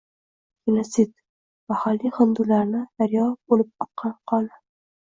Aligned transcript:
genotsid— 0.69 1.11
mahalliy 1.73 2.15
hindularning 2.17 2.83
daryo 3.03 3.31
bo‘lib 3.45 3.75
oqqan 3.89 4.19
qoni 4.35 4.57